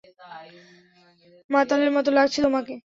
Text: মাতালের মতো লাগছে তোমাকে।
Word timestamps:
মাতালের 1.49 1.91
মতো 1.91 2.09
লাগছে 2.11 2.39
তোমাকে। 2.41 2.73